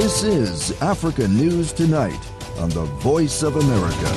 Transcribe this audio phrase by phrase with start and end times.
[0.00, 2.18] This is Africa News Tonight
[2.56, 4.08] on the Voice of America.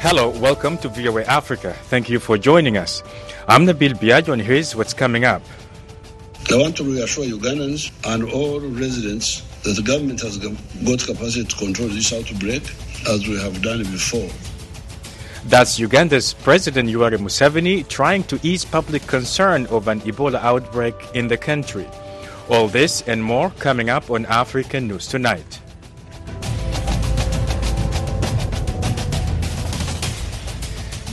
[0.00, 1.74] Hello, welcome to VOA Africa.
[1.92, 3.02] Thank you for joining us.
[3.46, 5.42] I'm Nabil Biagio, and here's what's coming up.
[6.50, 11.56] I want to reassure Ugandans and all residents that the government has got capacity to
[11.56, 12.62] control this outbreak
[13.06, 14.30] as we have done before.
[15.48, 21.28] That's Uganda's President Yoweri Museveni trying to ease public concern over an Ebola outbreak in
[21.28, 21.86] the country.
[22.50, 25.60] All this and more coming up on African News Tonight.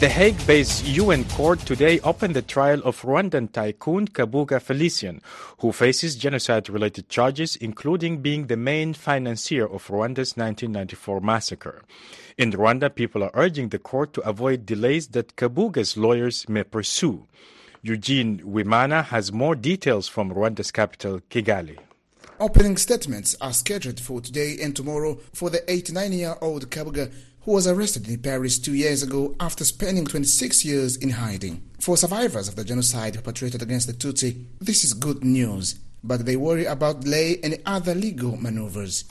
[0.01, 5.21] The Hague based UN court today opened the trial of Rwandan tycoon Kabuga Felicien,
[5.59, 11.81] who faces genocide related charges, including being the main financier of Rwanda's 1994 massacre.
[12.37, 17.27] In Rwanda, people are urging the court to avoid delays that Kabuga's lawyers may pursue.
[17.83, 21.79] Eugene Wimana has more details from Rwanda's capital, Kigali.
[22.39, 27.53] Opening statements are scheduled for today and tomorrow for the 89 year old Kabuga who
[27.53, 31.63] was arrested in Paris two years ago after spending 26 years in hiding.
[31.79, 36.35] For survivors of the genocide perpetrated against the Tutsi, this is good news, but they
[36.35, 39.05] worry about delay and other legal maneuvers.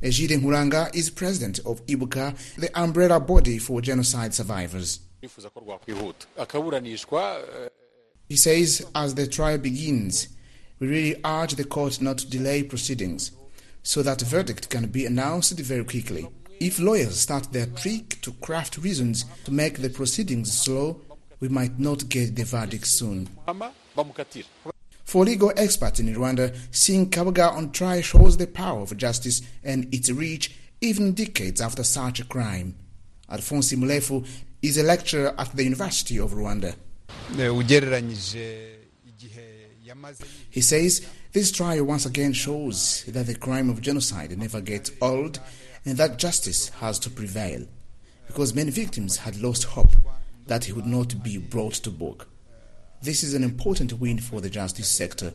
[0.00, 5.00] Egide Nkuranga is president of Ibuka, the umbrella body for genocide survivors.
[8.30, 10.28] He says, as the trial begins,
[10.78, 13.32] we really urge the court not to delay proceedings
[13.82, 16.28] so that a verdict can be announced very quickly.
[16.60, 21.00] If lawyers start their trick to craft reasons to make the proceedings slow,
[21.40, 23.28] we might not get the verdict soon.
[25.04, 29.92] For legal experts in Rwanda, seeing Kabuga on trial shows the power of justice and
[29.92, 32.76] its reach even decades after such a crime.
[33.28, 34.24] Alphonse Mulefu
[34.62, 36.76] is a lecturer at the University of Rwanda.
[40.50, 45.40] He says this trial once again shows that the crime of genocide never gets old
[45.84, 47.66] and that justice has to prevail,
[48.26, 49.94] because many victims had lost hope
[50.46, 52.28] that he would not be brought to book.
[53.02, 55.32] This is an important win for the justice sector.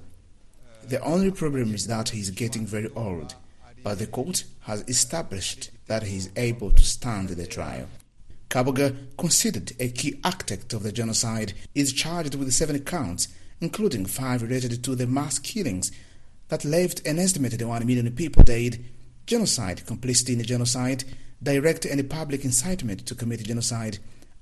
[0.88, 3.34] The only problem is that he is getting very old,
[3.84, 7.88] but the court has established that he is able to stand the trial.
[8.50, 13.28] Kabuga, considered a key architect of the genocide, is charged with seven counts,
[13.60, 15.92] including five related to the mass killings
[16.50, 18.84] that left an estimated 1 million people dead
[19.26, 21.04] genocide, complicity in genocide,
[21.42, 23.98] direct and public incitement to commit genocide,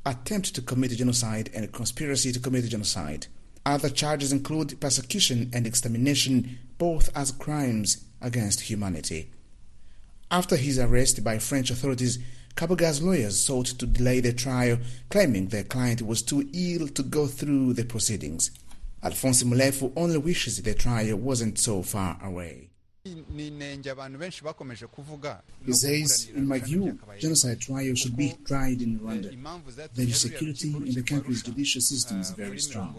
[0.06, 3.28] attempt to commit genocide, and conspiracy to commit genocide.
[3.66, 9.32] Other charges include persecution and extermination, both as crimes against humanity.
[10.30, 12.20] After his arrest by French authorities,
[12.56, 14.78] Kabuga's lawyers sought to delay the trial,
[15.10, 18.52] claiming their client was too ill to go through the proceedings.
[19.02, 22.70] Alphonse Mulefu only wishes the trial wasn't so far away.
[23.04, 23.12] He
[25.74, 29.94] says, in my view, genocide trial should be tried in Rwanda.
[29.94, 32.96] The security in the country's judicial system is very strong.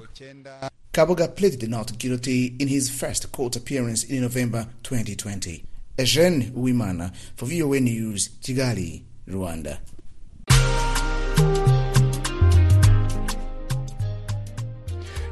[0.92, 5.64] Kabuga pleaded not guilty in his first court appearance in November 2020.
[5.96, 9.78] Eugene Wimana for VOA News, Kigali, Rwanda.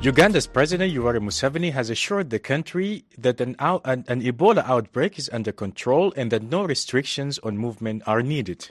[0.02, 5.16] Uganda's President Yoweri Museveni has assured the country that an, out, an, an, Ebola outbreak
[5.16, 8.68] is under control and that no restrictions on movement are needed.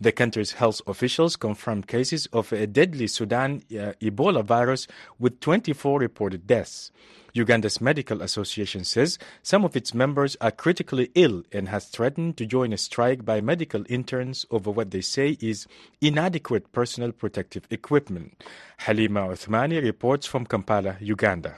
[0.00, 4.86] The country's health officials confirmed cases of a deadly Sudan uh, Ebola virus
[5.18, 6.92] with 24 reported deaths.
[7.38, 12.44] Uganda's Medical Association says some of its members are critically ill and has threatened to
[12.44, 15.68] join a strike by medical interns over what they say is
[16.00, 18.42] inadequate personal protective equipment.
[18.78, 21.54] Halima Athumani reports from Kampala, Uganda.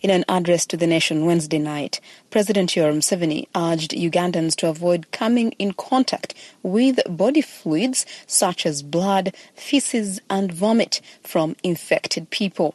[0.00, 2.00] In an address to the nation Wednesday night,
[2.30, 8.82] President Yoweri Museveni urged Ugandans to avoid coming in contact with body fluids such as
[8.82, 12.74] blood, feces, and vomit from infected people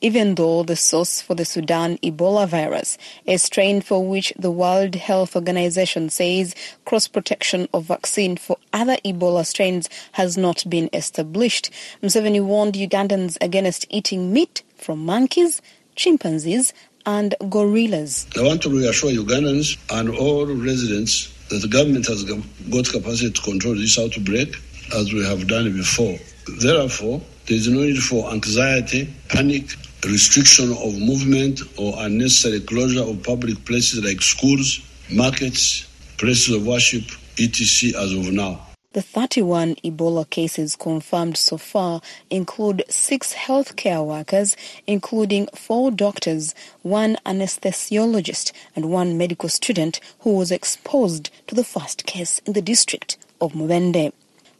[0.00, 4.94] even though the source for the Sudan Ebola virus, a strain for which the World
[4.94, 11.70] Health Organization says cross protection of vaccine for other Ebola strains has not been established.
[12.02, 15.60] Museveni warned Ugandans against eating meat from monkeys,
[15.96, 16.72] chimpanzees,
[17.06, 18.26] and gorillas.
[18.36, 23.42] I want to reassure Ugandans and all residents that the government has got capacity to
[23.42, 24.54] control this outbreak
[24.94, 26.18] as we have done before.
[26.60, 29.74] Therefore, there is no need for anxiety, panic,
[30.04, 34.80] restriction of movement or unnecessary closure of public places like schools,
[35.10, 35.86] markets,
[36.18, 37.04] places of worship,
[37.38, 38.00] etc.
[38.00, 38.64] as of now.
[38.92, 42.00] The 31 Ebola cases confirmed so far
[42.30, 44.56] include six healthcare workers,
[44.86, 52.06] including four doctors, one anesthesiologist, and one medical student who was exposed to the first
[52.06, 54.12] case in the district of Mubende.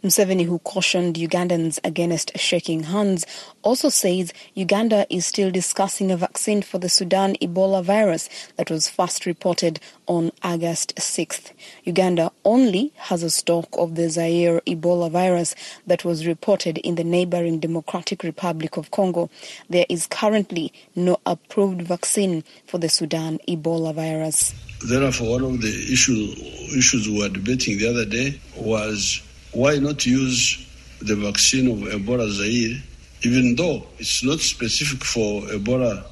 [0.03, 3.27] Museveni, who cautioned Ugandans against shaking hands,
[3.63, 8.89] also says Uganda is still discussing a vaccine for the Sudan Ebola virus that was
[8.89, 11.51] first reported on August 6th.
[11.83, 15.57] Uganda only has a stock of the Zaire Ebola virus
[15.87, 19.31] that was reported in the neighboring Democratic Republic of Congo.
[19.69, 24.55] There is currently no approved vaccine for the Sudan Ebola virus.
[24.89, 26.33] Therefore, one of the issue,
[26.77, 29.23] issues we were debating the other day was
[29.53, 30.67] why not use
[31.01, 32.83] the vaccine of Ebola Zaire,
[33.23, 36.05] even though it's not specific for Ebola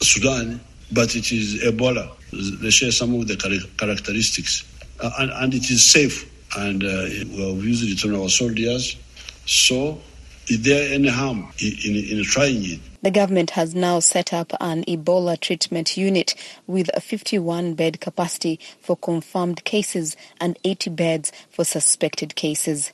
[0.00, 0.60] Sudan,
[0.92, 2.10] but it is Ebola.
[2.60, 3.36] They share some of the
[3.78, 4.64] characteristics.
[5.18, 6.30] And, and, it is safe.
[6.56, 8.96] And uh, we have used it on our soldiers.
[9.46, 10.00] So,
[10.48, 12.80] is there any harm in, in, in trying it?
[13.02, 16.34] The government has now set up an Ebola treatment unit
[16.66, 22.92] with a 51 bed capacity for confirmed cases and 80 beds for suspected cases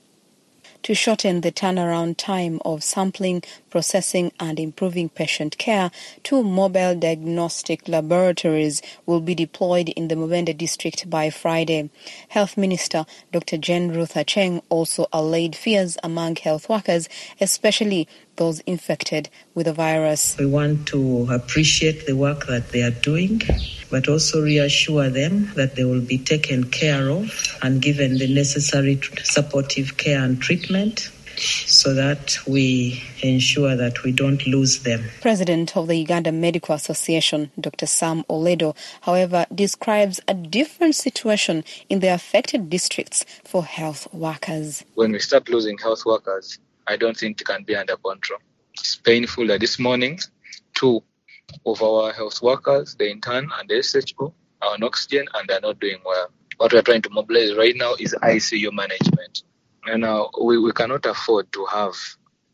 [0.83, 5.91] to shorten the turnaround time of sampling, processing and improving patient care,
[6.23, 11.91] two mobile diagnostic laboratories will be deployed in the Mubende district by Friday.
[12.29, 13.57] Health Minister Dr.
[13.57, 17.09] Ruth Aceng also allayed fears among health workers,
[17.41, 18.09] especially
[18.41, 20.35] those infected with the virus.
[20.39, 23.43] We want to appreciate the work that they are doing,
[23.91, 28.99] but also reassure them that they will be taken care of and given the necessary
[29.23, 31.11] supportive care and treatment
[31.67, 35.05] so that we ensure that we don't lose them.
[35.21, 37.87] President of the Uganda Medical Association, Dr.
[37.87, 44.83] Sam Oledo, however, describes a different situation in the affected districts for health workers.
[44.95, 46.59] When we start losing health workers,
[46.91, 48.41] I don't think it can be under control.
[48.75, 50.19] It's painful that this morning,
[50.75, 51.03] two
[51.65, 55.79] of our health workers, the intern and the SHO, are on oxygen and they're not
[55.79, 56.31] doing well.
[56.57, 59.45] What we're trying to mobilize right now is ICU management.
[59.87, 61.95] And uh, we, we cannot afford to have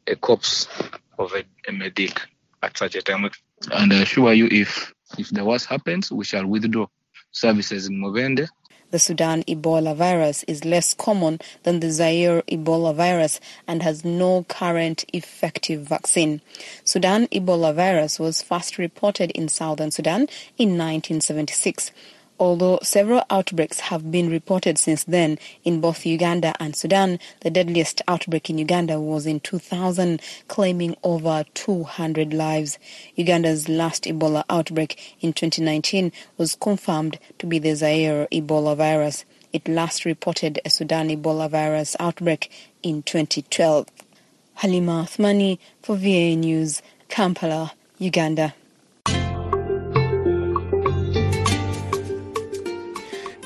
[0.06, 0.68] a corpse
[1.18, 2.20] of a, a medic
[2.62, 3.30] at such a time.
[3.72, 6.86] And I assure you, if if the worst happens, we shall withdraw
[7.30, 8.48] services in Mubende
[8.90, 14.44] the Sudan Ebola virus is less common than the Zaire Ebola virus and has no
[14.44, 16.40] current effective vaccine.
[16.84, 20.28] Sudan Ebola virus was first reported in southern Sudan
[20.58, 21.90] in 1976
[22.38, 27.18] although several outbreaks have been reported since then in both Uganda and Sudan.
[27.40, 32.78] The deadliest outbreak in Uganda was in 2000, claiming over 200 lives.
[33.14, 39.24] Uganda's last Ebola outbreak in 2019 was confirmed to be the Zaire Ebola virus.
[39.52, 42.50] It last reported a Sudan Ebola virus outbreak
[42.82, 43.86] in 2012.
[44.56, 48.54] Halima Athumani for VOA News, Kampala, Uganda.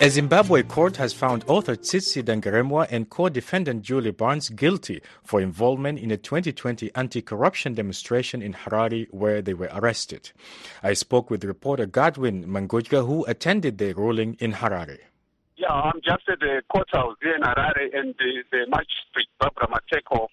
[0.03, 5.99] A Zimbabwe court has found author Tsitsi Dangarembga and co-defendant Julie Barnes guilty for involvement
[5.99, 10.33] in a 2020 anti-corruption demonstration in Harare where they were arrested.
[10.83, 15.01] I spoke with reporter Godwin Mangudya who attended the ruling in Harare.
[15.59, 20.29] Yeah, I'm just at the courthouse here in Harare and the, the magistrate Barbara Mateko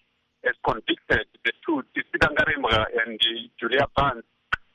[0.45, 3.19] has convicted the two, Tsitsi Dangarembga and
[3.59, 4.23] Julia Barnes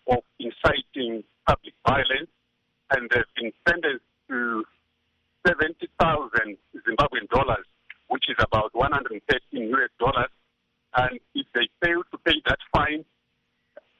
[0.06, 2.28] of inciting public violence
[2.90, 4.64] and they've been sentenced to
[5.46, 7.67] 70,000 Zimbabwean dollars,
[8.08, 10.31] which is about 113 US dollars.
[10.94, 13.05] And if they fail to pay that fine,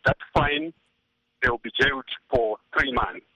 [0.05, 0.73] that fine,
[1.43, 3.26] they will be jailed for three months.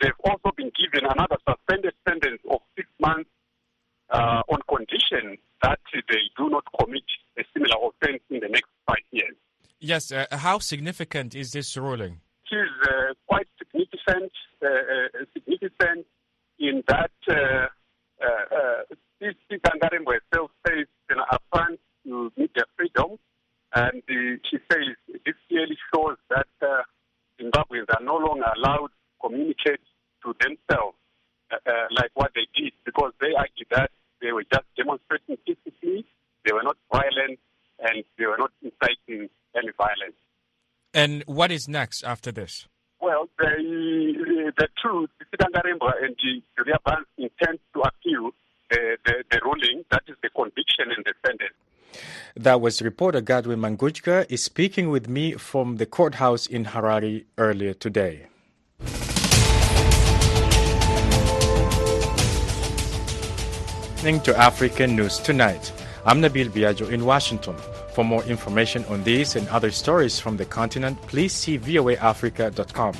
[0.00, 3.30] They've also been given another suspended sentence of six months
[4.10, 7.04] uh, on condition that they do not commit
[7.38, 9.36] a similar offense in the next five years.
[9.92, 12.14] Yes, uh, how significant is this ruling?
[12.50, 14.32] It is uh, quite significant,
[14.64, 16.06] uh, uh, significant
[16.58, 17.34] in that uh,
[18.24, 23.18] uh, this Dangarembga herself says you know, upfront to media freedom,
[23.74, 24.96] and uh, she says
[25.26, 26.84] this clearly shows that uh,
[27.38, 29.84] Zimbabweans are no longer allowed to communicate
[30.24, 30.96] to themselves
[31.52, 33.90] uh, uh, like what they did, because they argue that
[34.22, 36.06] they were just demonstrating peacefully,
[36.46, 37.38] they were not violent,
[37.80, 40.16] and they were not inciting any violence.
[41.02, 42.68] And what is next after this?
[43.00, 46.14] Well, the, uh, the two, Dangarembga and
[46.56, 48.30] Julia Barnes intend to appeal
[48.70, 51.56] the, the, the ruling, that is the conviction and the sentence.
[52.36, 57.74] That was reporter Godwin Mangudya is speaking with me from the courthouse in Harare earlier
[57.74, 58.26] today.
[63.94, 65.72] Listening to African News Tonight.
[66.06, 67.56] I'm Nabil Biagio in Washington.
[67.92, 72.94] For more information on these and other stories from the continent, please see voaafrica.com.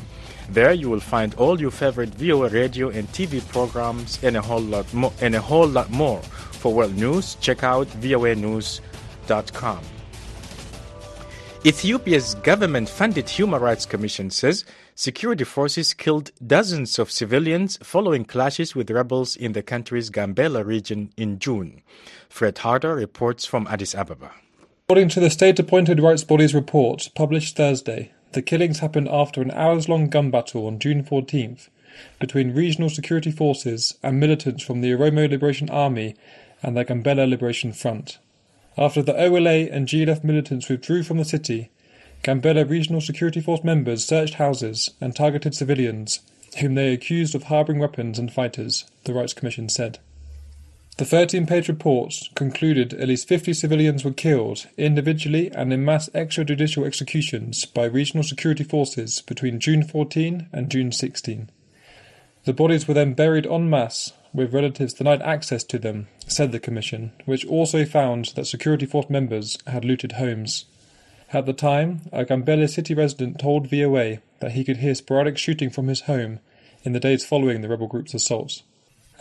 [0.50, 4.60] There you will find all your favorite VOA radio and TV programs and a whole
[4.60, 5.12] lot more.
[5.22, 6.20] And a whole lot more.
[6.60, 9.80] For world news, check out voanews.com.
[11.64, 14.64] Ethiopia's government-funded Human Rights Commission says
[14.96, 21.12] security forces killed dozens of civilians following clashes with rebels in the country's Gambela region
[21.16, 21.80] in June.
[22.28, 24.32] Fred Harter reports from Addis Ababa.
[24.92, 30.10] According to the state-appointed rights body's report, published Thursday, the killings happened after an hours-long
[30.10, 31.70] gun battle on June 14th
[32.20, 36.14] between regional security forces and militants from the Oromo Liberation Army
[36.62, 38.18] and the Gambela Liberation Front.
[38.76, 41.70] After the OLA and GLF militants withdrew from the city,
[42.22, 46.20] Gambela Regional Security Force members searched houses and targeted civilians,
[46.60, 50.00] whom they accused of harbouring weapons and fighters, the Rights Commission said.
[50.98, 56.10] The 13 page report concluded at least 50 civilians were killed, individually and in mass
[56.10, 61.50] extrajudicial executions, by regional security forces between June 14 and June 16.
[62.44, 66.60] The bodies were then buried en masse with relatives denied access to them, said the
[66.60, 70.66] Commission, which also found that security force members had looted homes.
[71.32, 75.70] At the time, a Gambela city resident told VOA that he could hear sporadic shooting
[75.70, 76.40] from his home
[76.82, 78.62] in the days following the rebel group's assaults.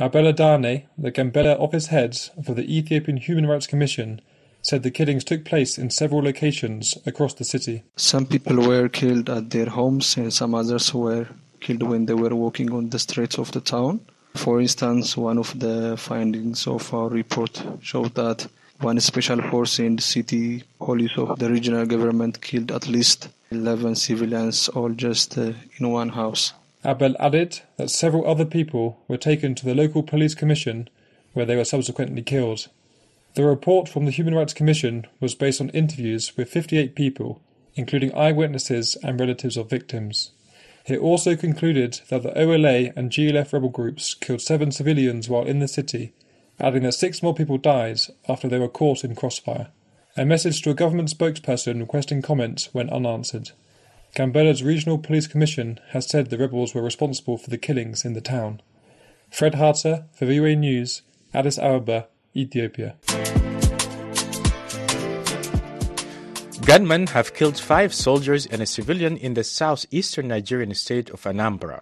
[0.01, 4.19] Abela Dane, the Gambela office head for the Ethiopian Human Rights Commission,
[4.63, 7.83] said the killings took place in several locations across the city.
[7.97, 11.27] Some people were killed at their homes and some others were
[11.59, 13.99] killed when they were walking on the streets of the town.
[14.33, 18.47] For instance, one of the findings of our report showed that
[18.79, 23.93] one special force in the city police of the regional government killed at least 11
[23.93, 26.53] civilians, all just uh, in one house.
[26.83, 30.89] Abel added that several other people were taken to the local police commission
[31.33, 32.67] where they were subsequently killed.
[33.35, 37.41] The report from the Human Rights Commission was based on interviews with 58 people,
[37.75, 40.31] including eyewitnesses and relatives of victims.
[40.85, 45.59] It also concluded that the OLA and GLF rebel groups killed seven civilians while in
[45.59, 46.13] the city,
[46.59, 49.67] adding that six more people died after they were caught in crossfire.
[50.17, 53.51] A message to a government spokesperson requesting comments went unanswered.
[54.13, 58.19] Gambela's Regional Police Commission has said the rebels were responsible for the killings in the
[58.19, 58.61] town.
[59.29, 61.03] Fred Harter for VOA News,
[61.33, 62.95] Addis Ababa, Ethiopia.
[66.65, 71.81] Gunmen have killed five soldiers and a civilian in the southeastern Nigerian state of Anambra.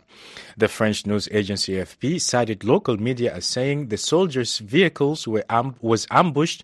[0.55, 5.75] The French news agency AFP cited local media as saying the soldiers' vehicles were amb-
[5.81, 6.63] was ambushed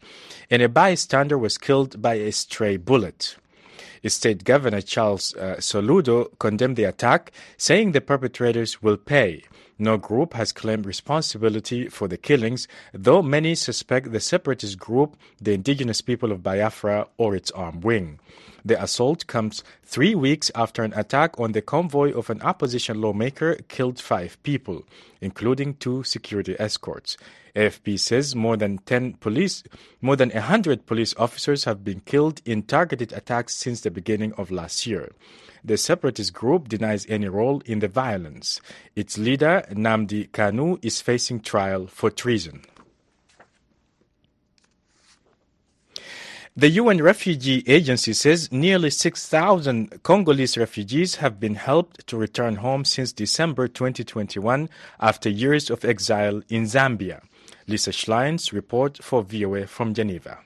[0.51, 3.35] and a bystander was killed by a stray bullet.
[4.09, 9.43] State Governor Charles uh, Soludo condemned the attack, saying the perpetrators will pay.
[9.77, 15.53] No group has claimed responsibility for the killings, though many suspect the separatist group, the
[15.53, 18.19] indigenous people of Biafra, or its armed wing.
[18.63, 23.57] The assault comes three weeks after an attack on the convoy of an opposition lawmaker
[23.67, 24.83] killed five people,
[25.19, 27.17] including two security escorts.
[27.55, 29.63] AFP says more than 10 police,
[30.01, 34.51] more than 100 police officers have been killed in targeted attacks since the beginning of
[34.51, 35.11] last year.
[35.65, 38.61] The separatist group denies any role in the violence.
[38.95, 42.61] Its leader, Nnamdi Kanu, is facing trial for treason.
[46.55, 52.85] The UN Refugee Agency says nearly 6,000 Congolese refugees have been helped to return home
[52.85, 54.69] since December 2021
[54.99, 57.23] after years of exile in Zambia.
[57.67, 60.44] Lisa Schleins report for VOA from Geneva.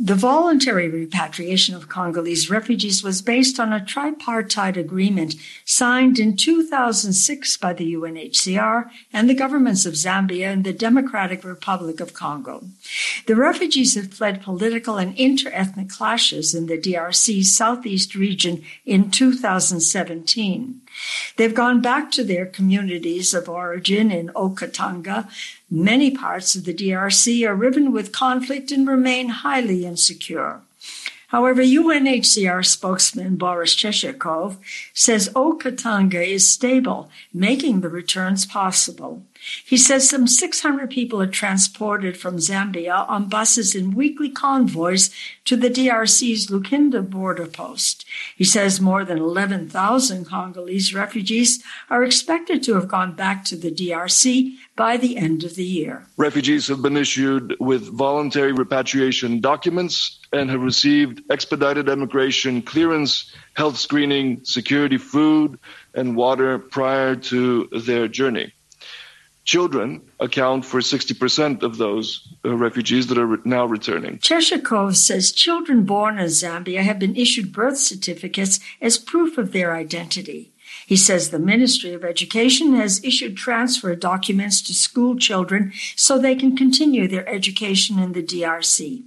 [0.00, 7.56] The voluntary repatriation of Congolese refugees was based on a tripartite agreement signed in 2006
[7.56, 12.62] by the UNHCR and the governments of Zambia and the Democratic Republic of Congo.
[13.26, 20.80] The refugees had fled political and interethnic clashes in the DRC southeast region in 2017.
[21.36, 25.28] They've gone back to their communities of origin in Haut-Katanga.
[25.70, 30.60] Many parts of the DRC are riven with conflict and remain highly insecure.
[31.28, 34.56] However, UNHCR spokesman Boris Cheshirkov
[34.94, 39.22] says Haut-Katanga is stable, making the returns possible.
[39.64, 45.10] He says some 600 people are transported from Zambia on buses in weekly convoys
[45.44, 48.04] to the DRC's Lukinda border post.
[48.36, 53.70] He says more than 11,000 Congolese refugees are expected to have gone back to the
[53.70, 56.06] DRC by the end of the year.
[56.16, 63.76] Refugees have been issued with voluntary repatriation documents and have received expedited immigration clearance, health
[63.76, 65.58] screening, security food,
[65.94, 68.52] and water prior to their journey.
[69.48, 74.18] Children account for 60% of those uh, refugees that are re- now returning.
[74.18, 79.74] Cheshirkov says children born in Zambia have been issued birth certificates as proof of their
[79.74, 80.52] identity.
[80.88, 86.34] He says the Ministry of Education has issued transfer documents to school children so they
[86.34, 89.04] can continue their education in the DRC.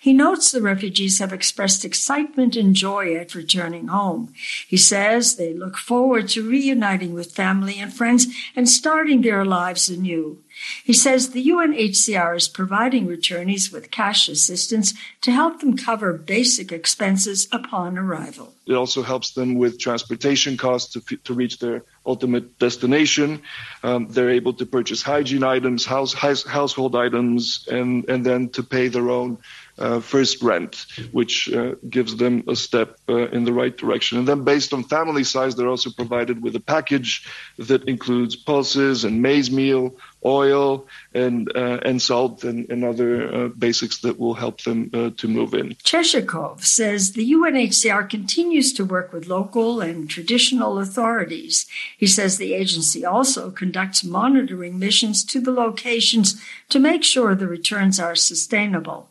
[0.00, 4.32] He notes the refugees have expressed excitement and joy at returning home.
[4.68, 9.88] He says they look forward to reuniting with family and friends and starting their lives
[9.88, 10.43] anew.
[10.84, 16.72] He says the UNHCR is providing returnees with cash assistance to help them cover basic
[16.72, 18.54] expenses upon arrival.
[18.66, 23.42] It also helps them with transportation costs to, to reach their ultimate destination.
[23.82, 28.62] Um, they're able to purchase hygiene items, house, house, household items, and, and then to
[28.62, 29.38] pay their own
[29.78, 34.18] uh, first rent, which uh, gives them a step uh, in the right direction.
[34.18, 37.26] And then, based on family size, they're also provided with a package
[37.58, 43.48] that includes pulses and maize meal, oil, and uh, and salt, and, and other uh,
[43.48, 45.74] basics that will help them uh, to move in.
[45.82, 51.66] Cheshirkov says the UNHCR continues to work with local and traditional authorities.
[51.98, 57.48] He says the agency also conducts monitoring missions to the locations to make sure the
[57.48, 59.08] returns are sustainable.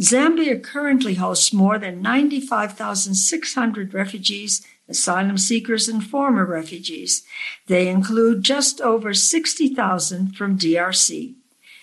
[0.00, 7.22] Zambia currently hosts more than 95,600 refugees, asylum seekers, and former refugees.
[7.66, 11.34] They include just over 60,000 from DRC.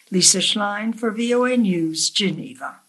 [0.10, 2.80] Lisa Schlein for VOA News, Geneva.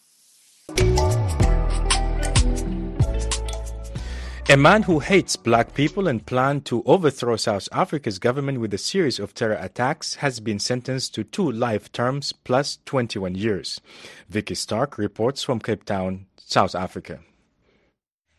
[4.50, 8.78] A man who hates black people and planned to overthrow South Africa's government with a
[8.78, 13.78] series of terror attacks has been sentenced to two life terms plus 21 years.
[14.30, 17.20] Vicky Stark reports from Cape Town, South Africa.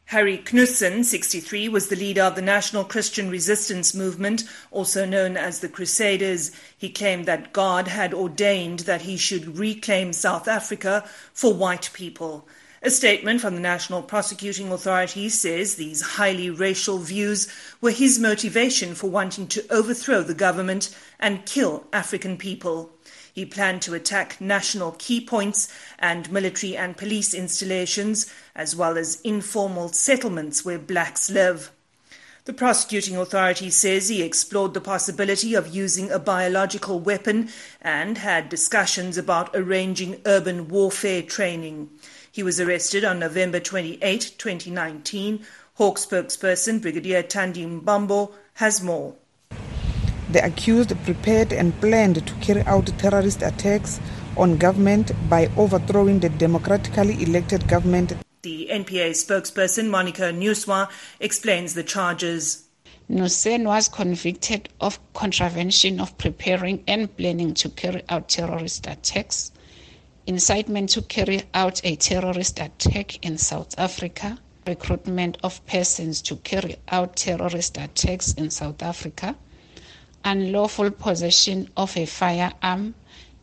[0.05, 5.59] Harry Knoesen, 63, was the leader of the National Christian Resistance Movement, also known as
[5.59, 6.49] the Crusaders.
[6.75, 12.47] He claimed that God had ordained that he should reclaim South Africa for white people.
[12.81, 17.49] A statement from the National Prosecuting Authority says these highly racial views
[17.81, 22.91] were his motivation for wanting to overthrow the government and kill African people.
[23.33, 29.19] He planned to attack national key points and military and police installations, as well as
[29.21, 31.71] informal settlements where blacks live.
[32.45, 37.49] The prosecuting authority says he explored the possibility of using a biological weapon
[37.81, 41.89] and had discussions about arranging urban warfare training.
[42.31, 45.45] He was arrested on November 28, 2019.
[45.75, 49.15] Hawk spokesperson Brigadier Thandi Mbambo has more.
[50.31, 53.99] The accused prepared and planned to carry out terrorist attacks
[54.37, 58.13] on government by overthrowing the democratically elected government.
[58.43, 60.87] The NPA spokesperson Monica Nuswa
[61.19, 62.65] explains the charges.
[63.09, 69.51] Knoesen was convicted of contravention of preparing and planning to carry out terrorist attacks
[70.29, 74.37] incitement to carry out a terrorist attack in South Africa,
[74.67, 79.35] recruitment of persons to carry out terrorist attacks in South Africa,
[80.23, 82.93] unlawful possession of a firearm,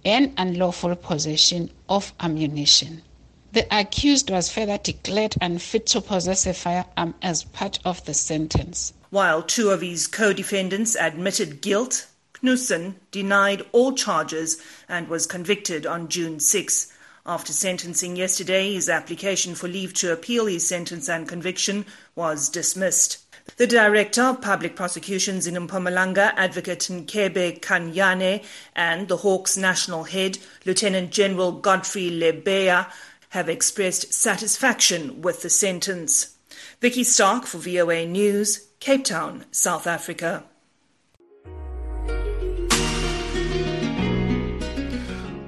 [0.05, 3.03] and unlawful possession of ammunition.
[3.51, 8.92] The accused was further declared unfit to possess a firearm as part of the sentence.
[9.11, 12.07] While two of his co defendants admitted guilt,
[12.42, 16.92] Knoesen denied all charges and was convicted on June 6.
[17.25, 23.18] After sentencing yesterday, his application for leave to appeal his sentence and conviction was dismissed.
[23.57, 28.44] The Director of Public Prosecutions in Mpumalanga, Advocate Nkebe Kanyane,
[28.75, 32.90] and the Hawks National Head, Lieutenant General Godfrey Lebeya,
[33.31, 36.37] have expressed satisfaction with the sentence.
[36.81, 40.44] Vicky Stark for VOA News, Cape Town, South Africa.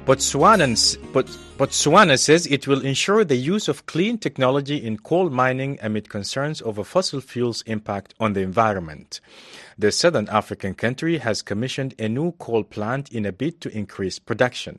[0.09, 0.75] Botswana
[2.19, 6.83] says it will ensure the use of clean technology in coal mining amid concerns over
[6.83, 9.21] fossil fuels' impact on the environment.
[9.77, 14.19] The southern African country has commissioned a new coal plant in a bid to increase
[14.19, 14.79] production.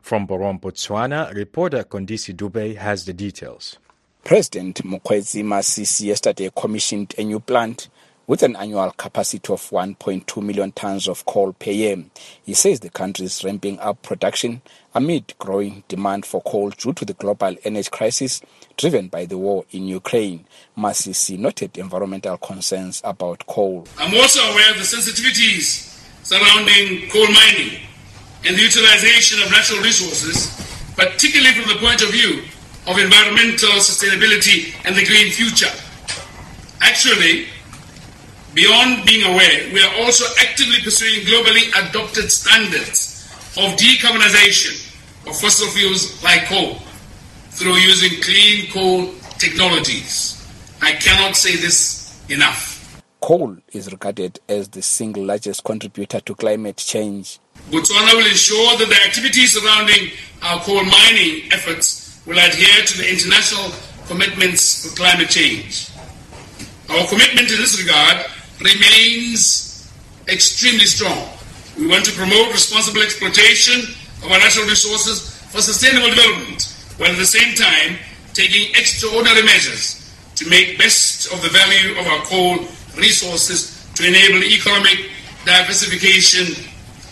[0.00, 3.76] From Borom, Botswana, reporter Mqondisi Dube has the details.
[4.24, 7.90] President Mokgweetsi Masisi yesterday commissioned a new plant
[8.26, 11.96] with an annual capacity of 1.2 million tons of coal per year.
[12.44, 14.62] He says the country is ramping up production
[14.94, 18.40] amid growing demand for coal due to the global energy crisis
[18.76, 20.44] driven by the war in Ukraine.
[20.76, 23.86] Masisi noted environmental concerns about coal.
[23.98, 25.88] I'm also aware of the sensitivities
[26.22, 27.80] surrounding coal mining
[28.44, 30.50] and the utilization of natural resources,
[30.96, 32.42] particularly from the point of view
[32.86, 35.70] of environmental sustainability and the green future.
[36.80, 37.46] Actually,
[38.54, 43.24] Beyond being aware, we are also actively pursuing globally adopted standards
[43.56, 44.92] of decarbonization
[45.26, 46.76] of fossil fuels like coal
[47.50, 50.46] through using clean coal technologies.
[50.82, 53.02] I cannot say this enough.
[53.22, 57.38] Coal is regarded as the single largest contributor to climate change.
[57.70, 60.10] Botswana will ensure that the activities surrounding
[60.42, 63.72] our coal mining efforts will adhere to the international
[64.08, 65.88] commitments for climate change.
[66.90, 68.26] Our commitment in this regard
[68.64, 69.90] remains
[70.28, 71.28] extremely strong.
[71.78, 73.80] We want to promote responsible exploitation
[74.24, 77.98] of our natural resources for sustainable development, while at the same time
[78.34, 79.98] taking extraordinary measures
[80.36, 82.58] to make best of the value of our coal
[82.96, 85.10] resources to enable economic
[85.44, 86.46] diversification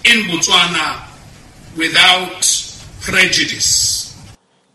[0.05, 1.07] in Botswana
[1.77, 2.41] without
[3.01, 4.17] prejudice.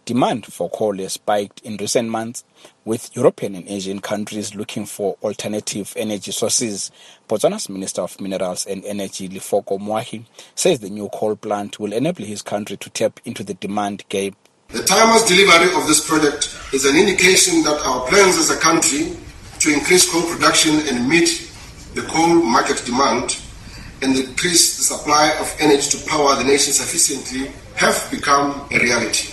[0.05, 2.43] Demand for coal has spiked in recent months,
[2.85, 6.91] with European and Asian countries looking for alternative energy sources.
[7.27, 12.23] Botswana's Minister of Minerals and Energy, Lefoko Moagi, says the new coal plant will enable
[12.23, 14.33] his country to tap into the demand gap.
[14.69, 19.17] The timeless delivery of this project is an indication that our plans as a country
[19.59, 21.51] to increase coal production and meet
[21.95, 23.37] the coal market demand
[24.01, 29.29] and increase the supply of energy to power the nation sufficiently have become a reality.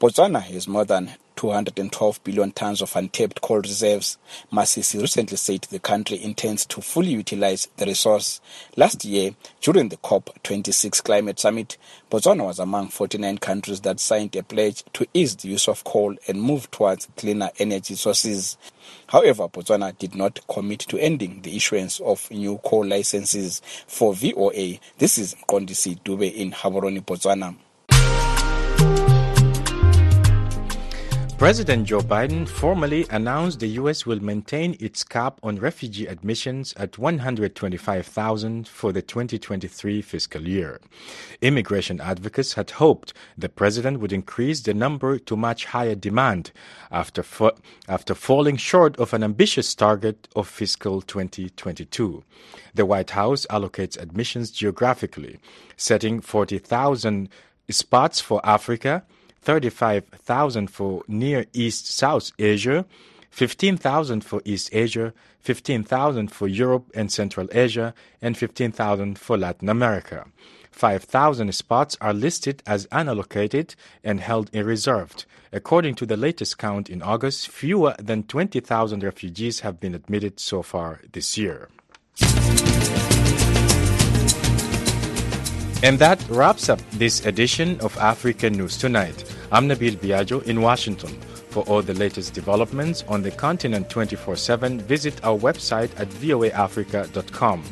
[0.00, 4.18] Botswana has more than 212 billion tons of untapped coal reserves.
[4.52, 8.40] Masisi recently said the country intends to fully utilize the resource.
[8.76, 11.78] Last year, during the COP26 climate summit,
[12.10, 16.16] Botswana was among 49 countries that signed a pledge to ease the use of coal
[16.26, 18.58] and move towards cleaner energy sources.
[19.06, 23.62] However, Botswana did not commit to ending the issuance of new coal licenses.
[23.86, 27.54] For VOA, this is Mqondisi Dube in Gaborone, Botswana.
[31.38, 34.04] President Joe Biden formally announced the U.S.
[34.04, 40.80] will maintain its cap on refugee admissions at 125,000 for the 2023 fiscal year.
[41.40, 46.50] Immigration advocates had hoped the president would increase the number to much higher demand
[46.90, 47.54] after, fa-
[47.86, 52.24] after falling short of an ambitious target of fiscal 2022.
[52.74, 55.38] The White House allocates admissions geographically,
[55.76, 57.28] setting 40,000
[57.70, 59.04] spots for Africa
[59.42, 62.84] 35,000 for Near East South Asia,
[63.30, 70.26] 15,000 for East Asia, 15,000 for Europe and Central Asia, and 15,000 for Latin America.
[70.72, 73.74] 5,000 spots are listed as unallocated
[74.04, 75.24] and held in reserved.
[75.52, 80.62] According to the latest count in August, fewer than 20,000 refugees have been admitted so
[80.62, 81.68] far this year.
[85.80, 89.24] And that wraps up this edition of African News Tonight.
[89.52, 91.20] I'm Nabil Biagio in Washington.
[91.50, 97.62] For all the latest developments on the continent 24 7, visit our website at voaafrica.com.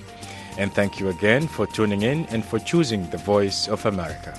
[0.56, 4.38] And thank you again for tuning in and for choosing the voice of America.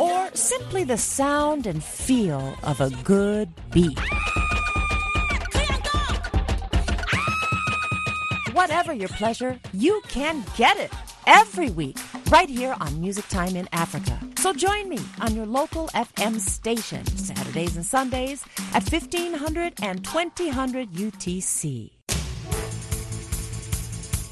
[0.00, 3.98] Or simply the sound and feel of a good beat.
[8.52, 10.92] Whatever your pleasure, you can get it
[11.26, 11.96] every week
[12.30, 14.18] right here on Music Time in Africa.
[14.36, 20.88] So join me on your local FM station Saturdays and Sundays at 1500 and 2000
[20.90, 21.90] UTC.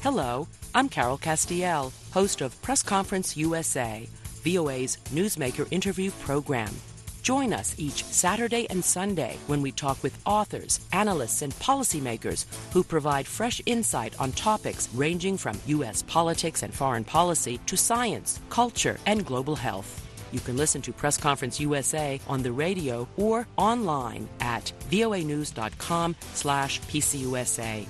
[0.01, 4.07] Hello, I'm Carol Castiel, host of Press Conference USA,
[4.47, 6.73] VOA's newsmaker interview program.
[7.21, 12.83] Join us each Saturday and Sunday when we talk with authors, analysts, and policymakers who
[12.83, 16.03] provide fresh insight on topics ranging from U.S.
[16.03, 20.07] politics and foreign policy to science, culture, and global health.
[20.31, 26.79] You can listen to Press Conference USA on the radio or online at voanews.com slash
[26.81, 27.85] pcusa.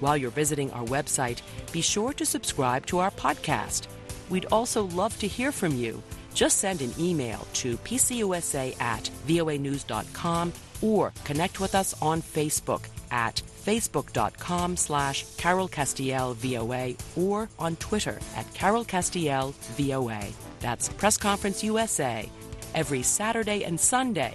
[0.00, 3.86] While you're visiting our website, be sure to subscribe to our podcast.
[4.30, 6.02] We'd also love to hear from you.
[6.32, 13.42] Just send an email to pcusa at voanews.com or connect with us on Facebook at
[13.66, 20.24] facebook.com slash Carol Castiel VOA or on Twitter at Carol Castiel VOA.
[20.60, 22.30] That's Press Conference USA
[22.74, 24.28] every Saturday and Sunday